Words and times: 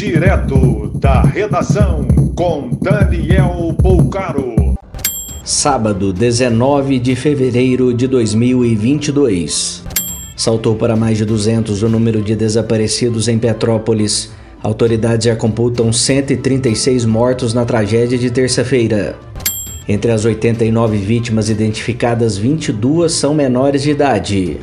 Direto 0.00 0.90
da 0.94 1.20
redação 1.20 2.08
com 2.34 2.70
Daniel 2.80 3.76
Poucaro. 3.82 4.54
Sábado, 5.44 6.10
19 6.10 6.98
de 6.98 7.14
fevereiro 7.14 7.92
de 7.92 8.06
2022. 8.06 9.84
Saltou 10.34 10.74
para 10.74 10.96
mais 10.96 11.18
de 11.18 11.26
200 11.26 11.82
o 11.82 11.88
número 11.90 12.22
de 12.22 12.34
desaparecidos 12.34 13.28
em 13.28 13.38
Petrópolis. 13.38 14.32
Autoridades 14.62 15.26
já 15.26 15.36
computam 15.36 15.92
136 15.92 17.04
mortos 17.04 17.52
na 17.52 17.66
tragédia 17.66 18.16
de 18.16 18.30
terça-feira. 18.30 19.18
Entre 19.86 20.10
as 20.10 20.24
89 20.24 20.96
vítimas 20.96 21.50
identificadas, 21.50 22.38
22 22.38 23.12
são 23.12 23.34
menores 23.34 23.82
de 23.82 23.90
idade. 23.90 24.60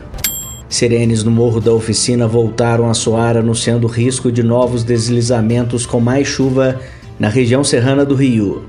Sirenes 0.70 1.24
no 1.24 1.32
morro 1.32 1.62
da 1.62 1.72
oficina 1.72 2.28
voltaram 2.28 2.90
a 2.90 2.94
soar, 2.94 3.38
anunciando 3.38 3.88
risco 3.88 4.32
de 4.32 4.44
novos 4.44 4.84
deslizamentos 4.84 5.86
com 5.86 6.00
mais 6.00 6.28
chuva 6.28 6.80
na 7.18 7.30
região 7.30 7.64
serrana 7.64 8.04
do 8.04 8.16
Rio. 8.16 8.66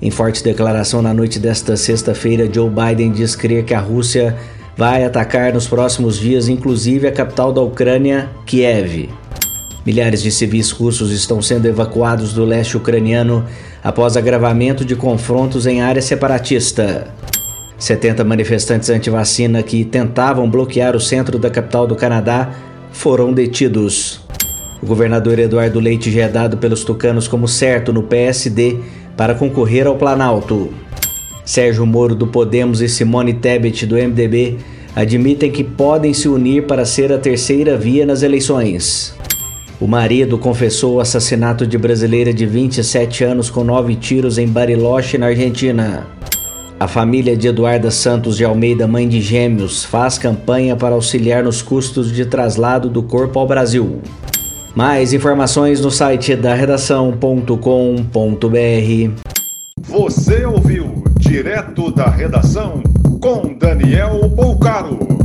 Em 0.00 0.10
forte 0.10 0.42
declaração 0.42 1.02
na 1.02 1.12
noite 1.12 1.38
desta 1.38 1.76
sexta-feira, 1.76 2.48
Joe 2.52 2.70
Biden 2.70 3.12
diz 3.12 3.36
crer 3.36 3.64
que 3.64 3.74
a 3.74 3.80
Rússia 3.80 4.36
vai 4.76 5.04
atacar 5.04 5.52
nos 5.52 5.66
próximos 5.66 6.18
dias, 6.18 6.48
inclusive 6.48 7.06
a 7.06 7.12
capital 7.12 7.52
da 7.52 7.60
Ucrânia, 7.60 8.30
Kiev. 8.46 9.10
Milhares 9.84 10.22
de 10.22 10.30
civis 10.30 10.70
russos 10.70 11.12
estão 11.12 11.40
sendo 11.40 11.66
evacuados 11.66 12.32
do 12.32 12.44
leste 12.44 12.76
ucraniano 12.76 13.44
após 13.84 14.16
agravamento 14.16 14.84
de 14.84 14.96
confrontos 14.96 15.66
em 15.66 15.80
área 15.80 16.02
separatista. 16.02 17.06
70 17.78 18.24
manifestantes 18.24 18.88
anti-vacina 18.88 19.62
que 19.62 19.84
tentavam 19.84 20.48
bloquear 20.48 20.96
o 20.96 21.00
centro 21.00 21.38
da 21.38 21.50
capital 21.50 21.86
do 21.86 21.94
Canadá 21.94 22.50
foram 22.90 23.32
detidos. 23.32 24.20
O 24.82 24.86
governador 24.86 25.38
Eduardo 25.38 25.80
Leite 25.80 26.10
já 26.10 26.22
é 26.22 26.28
dado 26.28 26.56
pelos 26.56 26.84
tucanos 26.84 27.28
como 27.28 27.46
certo 27.46 27.92
no 27.92 28.02
PSD 28.02 28.78
para 29.16 29.34
concorrer 29.34 29.86
ao 29.86 29.96
Planalto. 29.96 30.70
Sérgio 31.44 31.86
Moro 31.86 32.14
do 32.14 32.26
Podemos 32.26 32.80
e 32.80 32.88
Simone 32.88 33.34
Tebet 33.34 33.86
do 33.86 33.96
MDB 33.96 34.58
admitem 34.94 35.50
que 35.50 35.62
podem 35.62 36.14
se 36.14 36.28
unir 36.28 36.66
para 36.66 36.84
ser 36.84 37.12
a 37.12 37.18
terceira 37.18 37.76
via 37.76 38.06
nas 38.06 38.22
eleições. 38.22 39.14
O 39.78 39.86
marido 39.86 40.38
confessou 40.38 40.94
o 40.94 41.00
assassinato 41.00 41.66
de 41.66 41.76
brasileira 41.76 42.32
de 42.32 42.46
27 42.46 43.24
anos 43.24 43.50
com 43.50 43.62
nove 43.62 43.94
tiros 43.94 44.38
em 44.38 44.48
Bariloche, 44.48 45.18
na 45.18 45.26
Argentina. 45.26 46.15
A 46.78 46.86
família 46.86 47.34
de 47.34 47.48
Eduarda 47.48 47.90
Santos 47.90 48.36
de 48.36 48.44
Almeida, 48.44 48.86
mãe 48.86 49.08
de 49.08 49.18
gêmeos, 49.18 49.82
faz 49.82 50.18
campanha 50.18 50.76
para 50.76 50.94
auxiliar 50.94 51.42
nos 51.42 51.62
custos 51.62 52.12
de 52.12 52.26
traslado 52.26 52.90
do 52.90 53.02
corpo 53.02 53.38
ao 53.38 53.46
Brasil. 53.46 54.02
Mais 54.74 55.14
informações 55.14 55.80
no 55.80 55.90
site 55.90 56.36
da 56.36 56.54
redação.com.br. 56.54 57.50
Você 59.80 60.44
ouviu 60.44 61.02
direto 61.18 61.90
da 61.90 62.10
redação 62.10 62.82
com 63.22 63.54
Daniel 63.54 64.28
Bolcaro. 64.28 65.15